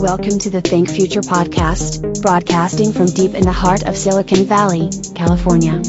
Welcome 0.00 0.38
to 0.38 0.50
the 0.50 0.60
Think 0.60 0.88
Future 0.88 1.22
podcast, 1.22 2.22
broadcasting 2.22 2.92
from 2.92 3.06
deep 3.06 3.34
in 3.34 3.42
the 3.42 3.50
heart 3.50 3.82
of 3.82 3.96
Silicon 3.96 4.44
Valley, 4.44 4.90
California. 5.16 5.82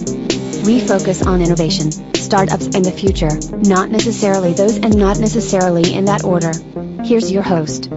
We 0.65 0.79
focus 0.79 1.23
on 1.23 1.43
innovation, 1.43 1.91
startups, 2.15 2.73
and 2.73 2.83
the 2.83 2.91
future, 2.91 3.29
not 3.69 3.91
necessarily 3.91 4.53
those 4.53 4.77
and 4.77 4.97
not 4.97 5.19
necessarily 5.19 5.93
in 5.93 6.05
that 6.05 6.23
order. 6.23 6.51
Here's 7.03 7.31
your 7.31 7.43
host. 7.43 7.91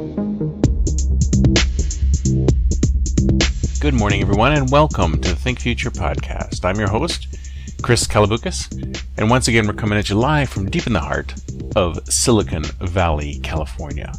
Good 3.80 3.94
morning, 3.94 4.20
everyone, 4.20 4.52
and 4.52 4.70
welcome 4.70 5.18
to 5.18 5.30
the 5.30 5.36
Think 5.36 5.60
Future 5.60 5.90
podcast. 5.90 6.66
I'm 6.66 6.78
your 6.78 6.90
host, 6.90 7.26
Chris 7.80 8.06
Kalaboukis, 8.06 9.02
and 9.16 9.30
once 9.30 9.48
again, 9.48 9.66
we're 9.66 9.72
coming 9.72 9.98
at 9.98 10.10
you 10.10 10.16
live 10.16 10.50
from 10.50 10.68
deep 10.68 10.86
in 10.86 10.92
the 10.92 11.00
heart 11.00 11.32
of 11.74 12.06
Silicon 12.12 12.64
Valley, 12.64 13.40
California 13.42 14.12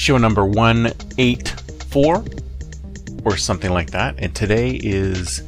show 0.00 0.16
number 0.16 0.46
184 0.46 2.24
or 3.26 3.36
something 3.36 3.70
like 3.70 3.90
that. 3.90 4.14
And 4.18 4.34
today 4.34 4.80
is 4.82 5.42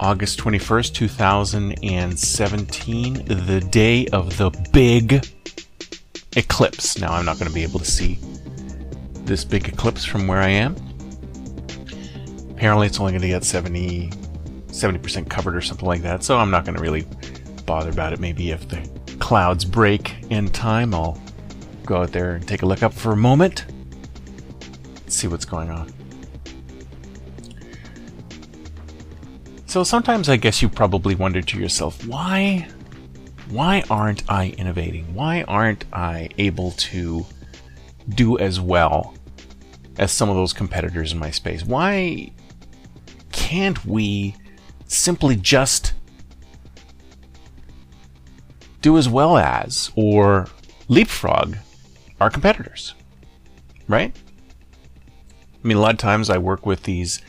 August 0.00 0.40
21st, 0.40 0.92
2017, 0.92 3.24
the 3.24 3.60
day 3.70 4.08
of 4.08 4.36
the 4.36 4.50
big 4.72 5.24
eclipse. 6.36 6.98
Now, 6.98 7.12
I'm 7.12 7.24
not 7.24 7.38
going 7.38 7.46
to 7.46 7.54
be 7.54 7.62
able 7.62 7.78
to 7.78 7.84
see 7.84 8.18
this 9.24 9.44
big 9.44 9.68
eclipse 9.68 10.04
from 10.04 10.26
where 10.26 10.40
I 10.40 10.48
am. 10.48 10.74
Apparently, 12.50 12.88
it's 12.88 12.98
only 12.98 13.12
going 13.12 13.22
to 13.22 13.28
get 13.28 13.44
70, 13.44 14.10
70% 14.70 15.30
covered 15.30 15.54
or 15.54 15.60
something 15.60 15.86
like 15.86 16.02
that, 16.02 16.24
so 16.24 16.36
I'm 16.36 16.50
not 16.50 16.64
going 16.64 16.74
to 16.74 16.82
really 16.82 17.06
bother 17.64 17.90
about 17.90 18.12
it. 18.12 18.18
Maybe 18.18 18.50
if 18.50 18.68
the 18.68 18.80
clouds 19.20 19.64
break 19.64 20.16
in 20.30 20.48
time, 20.48 20.96
I'll 20.96 21.21
go 21.84 22.02
out 22.02 22.12
there 22.12 22.34
and 22.34 22.46
take 22.46 22.62
a 22.62 22.66
look 22.66 22.82
up 22.82 22.92
for 22.92 23.12
a 23.12 23.16
moment. 23.16 23.66
See 25.06 25.26
what's 25.26 25.44
going 25.44 25.70
on. 25.70 25.92
So 29.66 29.84
sometimes 29.84 30.28
I 30.28 30.36
guess 30.36 30.60
you 30.60 30.68
probably 30.68 31.14
wonder 31.14 31.40
to 31.40 31.58
yourself, 31.58 32.06
why 32.06 32.68
why 33.48 33.84
aren't 33.90 34.22
I 34.30 34.54
innovating? 34.56 35.14
Why 35.14 35.42
aren't 35.42 35.84
I 35.92 36.30
able 36.38 36.70
to 36.72 37.26
do 38.08 38.38
as 38.38 38.58
well 38.58 39.14
as 39.98 40.10
some 40.10 40.30
of 40.30 40.36
those 40.36 40.52
competitors 40.52 41.12
in 41.12 41.18
my 41.18 41.30
space? 41.30 41.62
Why 41.64 42.32
can't 43.30 43.84
we 43.84 44.36
simply 44.86 45.36
just 45.36 45.92
do 48.80 48.96
as 48.96 49.08
well 49.08 49.36
as 49.36 49.90
or 49.96 50.48
leapfrog 50.88 51.56
our 52.22 52.30
competitors, 52.30 52.94
right? 53.88 54.14
I 55.62 55.66
mean, 55.66 55.76
a 55.76 55.80
lot 55.80 55.94
of 55.94 55.98
times 55.98 56.30
I 56.30 56.38
work 56.38 56.64
with 56.64 56.84
these 56.84 57.20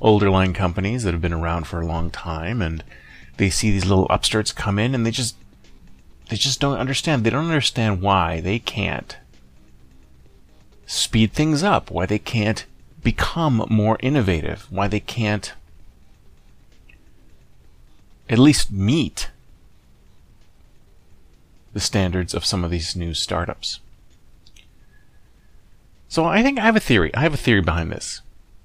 older 0.00 0.30
line 0.30 0.54
companies 0.54 1.02
that 1.02 1.12
have 1.12 1.20
been 1.20 1.34
around 1.34 1.66
for 1.66 1.80
a 1.80 1.86
long 1.86 2.10
time, 2.10 2.62
and 2.62 2.82
they 3.36 3.50
see 3.50 3.70
these 3.70 3.84
little 3.84 4.06
upstarts 4.08 4.52
come 4.52 4.78
in, 4.78 4.94
and 4.94 5.04
they 5.04 5.10
just 5.10 5.36
they 6.30 6.36
just 6.36 6.60
don't 6.60 6.78
understand. 6.78 7.24
They 7.24 7.30
don't 7.30 7.44
understand 7.44 8.00
why 8.00 8.40
they 8.40 8.58
can't 8.58 9.18
speed 10.86 11.32
things 11.32 11.62
up, 11.62 11.90
why 11.90 12.06
they 12.06 12.18
can't 12.18 12.64
become 13.02 13.66
more 13.68 13.98
innovative, 14.00 14.66
why 14.70 14.88
they 14.88 15.00
can't 15.00 15.52
at 18.30 18.38
least 18.38 18.72
meet 18.72 19.30
the 21.74 21.80
standards 21.80 22.32
of 22.32 22.46
some 22.46 22.64
of 22.64 22.70
these 22.70 22.96
new 22.96 23.12
startups. 23.12 23.80
So 26.08 26.24
I 26.24 26.42
think 26.42 26.58
I 26.58 26.62
have 26.62 26.76
a 26.76 26.80
theory. 26.80 27.14
I 27.14 27.20
have 27.20 27.34
a 27.34 27.38
theory 27.38 27.60
behind 27.60 27.92
this. 27.92 28.22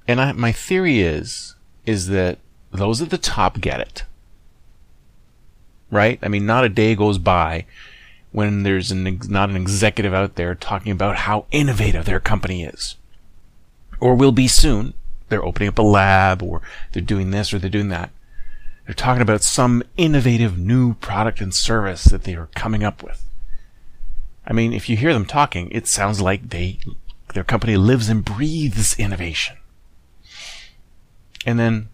And 0.07 0.19
I, 0.19 0.31
my 0.31 0.51
theory 0.51 1.01
is, 1.01 1.55
is 1.85 2.07
that 2.07 2.39
those 2.71 3.01
at 3.01 3.09
the 3.09 3.17
top 3.17 3.59
get 3.59 3.79
it. 3.79 4.03
Right? 5.91 6.19
I 6.23 6.27
mean, 6.29 6.45
not 6.45 6.63
a 6.63 6.69
day 6.69 6.95
goes 6.95 7.17
by 7.17 7.65
when 8.31 8.63
there's 8.63 8.91
an, 8.91 9.21
not 9.27 9.49
an 9.49 9.55
executive 9.55 10.13
out 10.13 10.35
there 10.35 10.55
talking 10.55 10.91
about 10.91 11.17
how 11.17 11.45
innovative 11.51 12.05
their 12.05 12.19
company 12.19 12.63
is. 12.63 12.95
Or 13.99 14.15
will 14.15 14.31
be 14.31 14.47
soon. 14.47 14.93
They're 15.29 15.45
opening 15.45 15.69
up 15.69 15.79
a 15.79 15.83
lab 15.83 16.41
or 16.41 16.61
they're 16.91 17.01
doing 17.01 17.31
this 17.31 17.53
or 17.53 17.59
they're 17.59 17.69
doing 17.69 17.89
that. 17.89 18.09
They're 18.85 18.95
talking 18.95 19.21
about 19.21 19.43
some 19.43 19.83
innovative 19.97 20.57
new 20.57 20.95
product 20.95 21.41
and 21.41 21.53
service 21.53 22.05
that 22.05 22.23
they 22.23 22.35
are 22.35 22.49
coming 22.55 22.83
up 22.83 23.03
with. 23.03 23.23
I 24.45 24.51
mean, 24.51 24.73
if 24.73 24.89
you 24.89 24.97
hear 24.97 25.13
them 25.13 25.25
talking, 25.25 25.69
it 25.71 25.87
sounds 25.87 26.19
like 26.19 26.49
they 26.49 26.79
their 27.34 27.44
company 27.44 27.78
lives 27.78 28.09
and 28.09 28.23
breathes 28.23 28.97
innovation. 29.00 29.57
And 31.45 31.59
then 31.59 31.89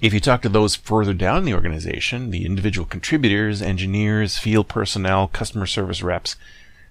if 0.00 0.12
you 0.12 0.20
talk 0.20 0.42
to 0.42 0.48
those 0.48 0.76
further 0.76 1.14
down 1.14 1.38
in 1.38 1.44
the 1.44 1.54
organization, 1.54 2.30
the 2.30 2.44
individual 2.44 2.86
contributors, 2.86 3.62
engineers, 3.62 4.36
field 4.36 4.68
personnel, 4.68 5.28
customer 5.28 5.66
service 5.66 6.02
reps, 6.02 6.36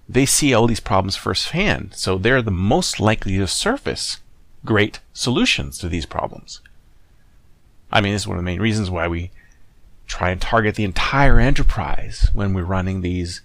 they 0.07 0.25
see 0.25 0.53
all 0.53 0.67
these 0.67 0.79
problems 0.79 1.15
firsthand. 1.15 1.93
So 1.95 2.17
they're 2.17 2.41
the 2.41 2.51
most 2.51 2.99
likely 2.99 3.37
to 3.37 3.47
surface 3.47 4.19
great 4.63 4.99
solutions 5.13 5.77
to 5.79 5.89
these 5.89 6.05
problems. 6.05 6.61
I 7.91 8.01
mean, 8.01 8.13
this 8.13 8.23
is 8.23 8.27
one 8.27 8.37
of 8.37 8.43
the 8.43 8.45
main 8.45 8.61
reasons 8.61 8.89
why 8.89 9.07
we 9.07 9.31
try 10.07 10.31
and 10.31 10.41
target 10.41 10.75
the 10.75 10.83
entire 10.83 11.39
enterprise 11.39 12.29
when 12.33 12.53
we're 12.53 12.63
running 12.63 13.01
these 13.01 13.41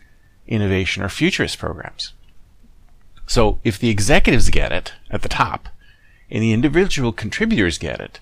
innovation 0.46 1.02
or 1.02 1.08
futurist 1.08 1.58
programs. 1.58 2.12
So 3.30 3.60
if 3.62 3.78
the 3.78 3.90
executives 3.90 4.50
get 4.50 4.72
it 4.72 4.94
at 5.08 5.22
the 5.22 5.28
top 5.28 5.68
and 6.32 6.42
the 6.42 6.52
individual 6.52 7.12
contributors 7.12 7.78
get 7.78 8.00
it, 8.00 8.18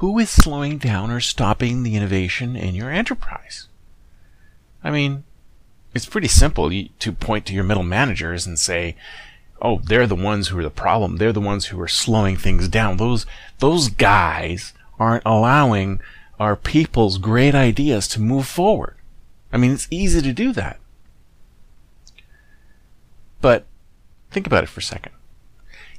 who 0.00 0.18
is 0.18 0.30
slowing 0.30 0.78
down 0.78 1.10
or 1.10 1.20
stopping 1.20 1.82
the 1.82 1.94
innovation 1.94 2.56
in 2.56 2.74
your 2.74 2.90
enterprise? 2.90 3.68
I 4.82 4.90
mean, 4.90 5.24
it's 5.92 6.06
pretty 6.06 6.28
simple 6.28 6.70
to 6.70 7.12
point 7.12 7.44
to 7.44 7.52
your 7.52 7.64
middle 7.64 7.82
managers 7.82 8.46
and 8.46 8.58
say, 8.58 8.96
"Oh, 9.60 9.82
they're 9.84 10.06
the 10.06 10.16
ones 10.16 10.48
who 10.48 10.58
are 10.58 10.62
the 10.62 10.70
problem. 10.70 11.18
They're 11.18 11.30
the 11.30 11.38
ones 11.38 11.66
who 11.66 11.78
are 11.82 11.86
slowing 11.86 12.38
things 12.38 12.66
down. 12.66 12.96
Those 12.96 13.26
those 13.58 13.90
guys 13.90 14.72
aren't 14.98 15.26
allowing 15.26 16.00
our 16.40 16.56
people's 16.56 17.18
great 17.18 17.54
ideas 17.54 18.08
to 18.08 18.22
move 18.22 18.46
forward." 18.46 18.96
I 19.52 19.58
mean, 19.58 19.72
it's 19.72 19.86
easy 19.90 20.22
to 20.22 20.32
do 20.32 20.54
that. 20.54 20.80
But 23.42 23.66
Think 24.34 24.48
about 24.48 24.64
it 24.64 24.68
for 24.68 24.80
a 24.80 24.82
second. 24.82 25.12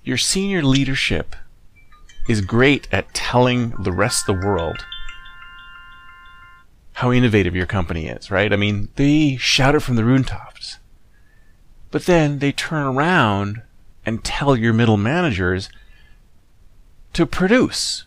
Your 0.03 0.17
senior 0.17 0.61
leadership 0.61 1.37
is 2.27 2.41
great 2.41 2.85
at 2.91 3.13
telling 3.13 3.69
the 3.81 3.93
rest 3.93 4.27
of 4.27 4.41
the 4.41 4.45
world 4.45 4.85
how 6.95 7.13
innovative 7.13 7.55
your 7.55 7.65
company 7.65 8.07
is, 8.07 8.29
right? 8.29 8.51
I 8.51 8.57
mean, 8.57 8.89
they 8.97 9.37
shout 9.37 9.73
it 9.73 9.79
from 9.79 9.95
the 9.95 10.03
rooftops. 10.03 10.79
But 11.91 12.07
then 12.07 12.39
they 12.39 12.51
turn 12.51 12.83
around 12.83 13.61
and 14.05 14.21
tell 14.21 14.57
your 14.57 14.73
middle 14.73 14.97
managers 14.97 15.69
to 17.13 17.25
produce, 17.25 18.03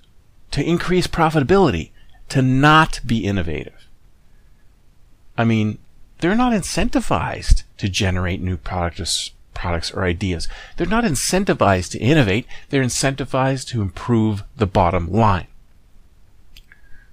to 0.51 0.63
increase 0.63 1.07
profitability, 1.07 1.93
to 2.29 2.43
not 2.43 3.01
be 3.07 3.25
innovative. 3.25 3.89
I 5.39 5.45
mean, 5.45 5.79
they're 6.19 6.35
not 6.35 6.53
incentivized 6.53 7.63
to 7.79 7.89
generate 7.89 8.43
new 8.43 8.59
products 8.59 9.31
products 9.59 9.91
or 9.91 10.05
ideas. 10.05 10.49
They're 10.77 10.87
not 10.87 11.05
incentivized 11.05 11.91
to 11.91 11.99
innovate, 11.99 12.47
they're 12.71 12.83
incentivized 12.83 13.67
to 13.69 13.83
improve 13.83 14.45
the 14.57 14.67
bottom 14.67 15.11
line. 15.11 15.49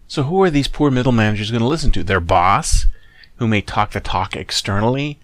So 0.07 0.24
who 0.24 0.42
are 0.44 0.51
these 0.51 0.68
poor 0.68 0.92
middle 0.92 1.12
managers 1.12 1.50
going 1.50 1.62
to 1.62 1.68
listen 1.68 1.92
to? 1.92 2.03
Their 2.03 2.19
boss, 2.19 2.86
who 3.38 3.47
may 3.47 3.62
talk 3.62 3.92
the 3.92 4.00
talk 4.00 4.36
externally, 4.36 5.19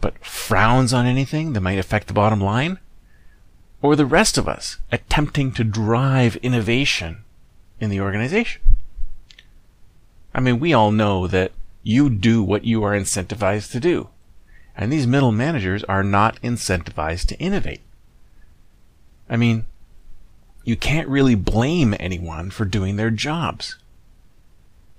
but 0.00 0.24
frowns 0.24 0.92
on 0.92 1.06
anything 1.06 1.52
that 1.52 1.60
might 1.60 1.78
affect 1.78 2.06
the 2.06 2.14
bottom 2.14 2.40
line? 2.40 2.78
Or 3.80 3.96
the 3.96 4.06
rest 4.06 4.38
of 4.38 4.48
us 4.48 4.78
attempting 4.92 5.50
to 5.52 5.64
drive 5.64 6.36
innovation 6.36 7.24
in 7.80 7.90
the 7.90 8.00
organization? 8.00 8.62
I 10.32 10.40
mean, 10.40 10.60
we 10.60 10.72
all 10.72 10.92
know 10.92 11.26
that 11.26 11.50
You 11.82 12.08
do 12.08 12.44
what 12.44 12.64
you 12.64 12.84
are 12.84 12.96
incentivized 12.96 13.72
to 13.72 13.80
do. 13.80 14.08
And 14.76 14.92
these 14.92 15.06
middle 15.06 15.32
managers 15.32 15.84
are 15.84 16.02
not 16.02 16.40
incentivized 16.42 17.26
to 17.26 17.38
innovate. 17.38 17.82
I 19.28 19.36
mean, 19.36 19.64
you 20.64 20.76
can't 20.76 21.08
really 21.08 21.34
blame 21.34 21.94
anyone 21.98 22.50
for 22.50 22.64
doing 22.64 22.96
their 22.96 23.10
jobs. 23.10 23.76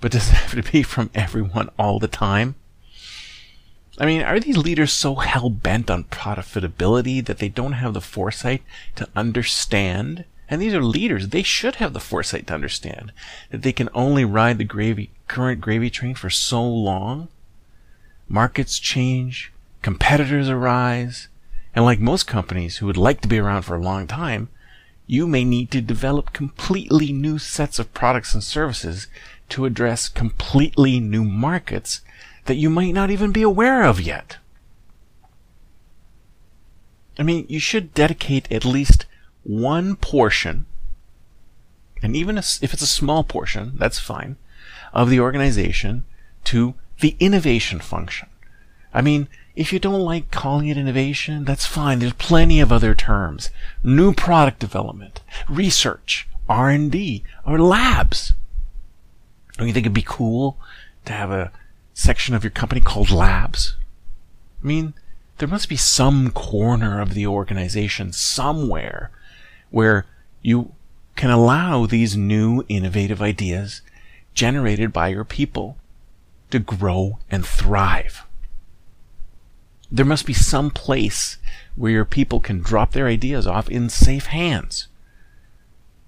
But 0.01 0.11
does 0.11 0.29
it 0.31 0.35
have 0.35 0.63
to 0.63 0.71
be 0.71 0.83
from 0.83 1.09
everyone 1.15 1.69
all 1.79 1.99
the 1.99 2.07
time? 2.07 2.55
I 3.99 4.05
mean, 4.05 4.23
are 4.23 4.39
these 4.39 4.57
leaders 4.57 4.91
so 4.91 5.15
hell 5.15 5.49
bent 5.49 5.89
on 5.89 6.05
profitability 6.05 7.23
that 7.25 7.37
they 7.37 7.49
don't 7.49 7.73
have 7.73 7.93
the 7.93 8.01
foresight 8.01 8.63
to 8.95 9.07
understand? 9.15 10.25
And 10.49 10.61
these 10.61 10.73
are 10.73 10.83
leaders. 10.83 11.29
They 11.29 11.43
should 11.43 11.75
have 11.75 11.93
the 11.93 11.99
foresight 11.99 12.47
to 12.47 12.55
understand 12.55 13.11
that 13.51 13.61
they 13.61 13.71
can 13.71 13.89
only 13.93 14.25
ride 14.25 14.57
the 14.57 14.63
gravy, 14.63 15.11
current 15.27 15.61
gravy 15.61 15.89
train 15.89 16.15
for 16.15 16.29
so 16.29 16.63
long. 16.67 17.27
Markets 18.27 18.79
change, 18.79 19.52
competitors 19.83 20.49
arise, 20.49 21.27
and 21.75 21.85
like 21.85 21.99
most 21.99 22.25
companies 22.25 22.77
who 22.77 22.87
would 22.87 22.97
like 22.97 23.21
to 23.21 23.27
be 23.27 23.37
around 23.37 23.61
for 23.61 23.75
a 23.75 23.81
long 23.81 24.07
time, 24.07 24.49
you 25.05 25.27
may 25.27 25.43
need 25.43 25.69
to 25.71 25.81
develop 25.81 26.33
completely 26.33 27.11
new 27.11 27.37
sets 27.37 27.77
of 27.77 27.93
products 27.93 28.33
and 28.33 28.43
services 28.43 29.07
to 29.49 29.65
address 29.65 30.07
completely 30.07 30.99
new 30.99 31.23
markets 31.23 32.01
that 32.45 32.55
you 32.55 32.69
might 32.69 32.93
not 32.93 33.11
even 33.11 33.31
be 33.31 33.41
aware 33.41 33.83
of 33.83 34.01
yet. 34.01 34.37
I 37.19 37.23
mean, 37.23 37.45
you 37.47 37.59
should 37.59 37.93
dedicate 37.93 38.51
at 38.51 38.65
least 38.65 39.05
one 39.43 39.97
portion, 39.97 40.65
and 42.01 42.15
even 42.15 42.37
if 42.37 42.73
it's 42.73 42.81
a 42.81 42.87
small 42.87 43.23
portion, 43.23 43.73
that's 43.75 43.99
fine, 43.99 44.37
of 44.93 45.09
the 45.09 45.19
organization 45.19 46.05
to 46.45 46.73
the 47.01 47.15
innovation 47.19 47.79
function. 47.79 48.29
I 48.93 49.01
mean, 49.01 49.27
if 49.55 49.71
you 49.71 49.79
don't 49.79 50.01
like 50.01 50.31
calling 50.31 50.67
it 50.67 50.77
innovation, 50.77 51.45
that's 51.45 51.65
fine. 51.65 51.99
There's 51.99 52.13
plenty 52.13 52.59
of 52.59 52.71
other 52.71 52.95
terms. 52.95 53.49
New 53.83 54.13
product 54.13 54.59
development, 54.59 55.21
research, 55.47 56.27
R&D, 56.49 57.23
or 57.45 57.59
labs. 57.59 58.33
Don't 59.57 59.67
you 59.67 59.73
think 59.73 59.85
it'd 59.85 59.93
be 59.93 60.03
cool 60.05 60.57
to 61.05 61.13
have 61.13 61.31
a 61.31 61.51
section 61.93 62.33
of 62.33 62.43
your 62.43 62.51
company 62.51 62.81
called 62.81 63.11
labs? 63.11 63.75
I 64.63 64.67
mean, 64.67 64.93
there 65.37 65.47
must 65.47 65.69
be 65.69 65.75
some 65.75 66.31
corner 66.31 67.01
of 67.01 67.13
the 67.13 67.27
organization 67.27 68.13
somewhere 68.13 69.11
where 69.69 70.05
you 70.41 70.73
can 71.15 71.29
allow 71.29 71.85
these 71.85 72.17
new 72.17 72.63
innovative 72.67 73.21
ideas 73.21 73.81
generated 74.33 74.91
by 74.91 75.09
your 75.09 75.23
people 75.23 75.77
to 76.49 76.59
grow 76.59 77.19
and 77.29 77.45
thrive. 77.45 78.23
There 79.93 80.05
must 80.05 80.25
be 80.25 80.33
some 80.33 80.71
place 80.71 81.37
where 81.75 81.91
your 81.91 82.03
people 82.03 82.39
can 82.39 82.61
drop 82.61 82.93
their 82.93 83.05
ideas 83.05 83.45
off 83.45 83.69
in 83.69 83.89
safe 83.89 84.25
hands. 84.25 84.87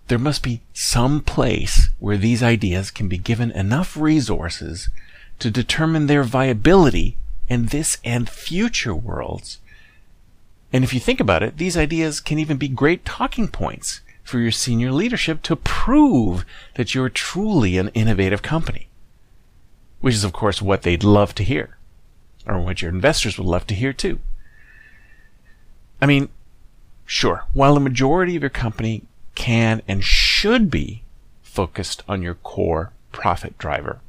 There 0.08 0.18
must 0.18 0.42
be 0.42 0.62
some 0.74 1.22
place 1.22 1.90
where 2.00 2.18
these 2.18 2.42
ideas 2.42 2.90
can 2.90 3.08
be 3.08 3.20
given 3.20 3.52
enough 3.52 3.96
resources 3.96 4.90
to 5.38 5.52
determine 5.52 6.08
their 6.08 6.24
viability 6.24 7.18
in 7.48 7.68
this 7.68 8.00
and 8.04 8.28
future 8.28 8.96
worlds. 8.96 9.60
And 10.74 10.84
if 10.84 10.92
you 10.92 11.00
think 11.00 11.20
about 11.20 11.44
it, 11.44 11.58
these 11.58 11.78
ideas 11.78 12.20
can 12.20 12.40
even 12.40 12.58
be 12.58 12.68
great 12.68 13.06
talking 13.06 13.48
points 13.48 14.02
for 14.24 14.40
your 14.40 14.52
senior 14.52 14.92
leadership 14.92 15.44
to 15.44 15.56
prove 15.56 16.44
that 16.74 16.96
you're 16.96 17.10
truly 17.10 17.78
an 17.78 17.90
innovative 17.90 18.42
company. 18.42 18.88
Which 20.02 20.16
is, 20.16 20.24
of 20.24 20.34
course, 20.34 20.60
what 20.60 20.82
they'd 20.82 21.04
love 21.04 21.36
to 21.36 21.44
hear, 21.44 21.75
or 22.46 22.60
what 22.60 22.82
your 22.82 22.92
investors 22.92 23.38
would 23.38 23.48
love 23.48 23.68
to 23.68 23.76
hear 23.76 23.94
too. 23.94 24.20
I 26.02 26.06
mean, 26.06 26.30
sure, 27.06 27.46
while 27.54 27.74
the 27.74 27.80
majority 27.80 28.36
of 28.36 28.44
your 28.44 28.50
company 28.50 29.04
can 29.34 29.82
and 29.88 30.04
should 30.04 30.70
be 30.70 31.04
focused 31.42 32.04
on 32.08 32.22
your 32.22 32.36
core 32.36 32.92
profit 33.12 33.58
driver, 33.58 34.00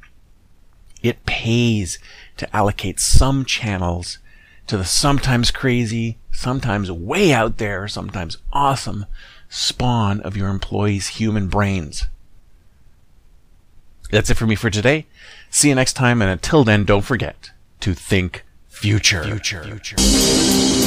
it 1.01 1.25
pays 1.25 1.99
to 2.37 2.55
allocate 2.55 2.99
some 2.99 3.45
channels 3.45 4.19
to 4.67 4.77
the 4.77 4.85
sometimes 4.85 5.49
crazy, 5.49 6.17
sometimes 6.31 6.91
way 6.91 7.31
out 7.31 7.57
there, 7.57 7.87
sometimes 7.87 8.37
awesome 8.51 9.05
spawn 9.49 10.19
of 10.21 10.35
your 10.35 10.49
employees' 10.49 11.07
human 11.07 11.47
brains. 11.47 12.05
That's 14.11 14.29
it 14.29 14.35
for 14.35 14.45
me 14.45 14.55
for 14.55 14.69
today. 14.69 15.05
See 15.49 15.69
you 15.69 15.75
next 15.75 15.93
time, 15.93 16.21
and 16.21 16.29
until 16.29 16.63
then, 16.63 16.83
don't 16.83 17.03
forget 17.03 17.51
to 17.81 17.93
think 17.93 18.45
future. 18.67 19.23
future. 19.23 19.63
future. 19.63 20.86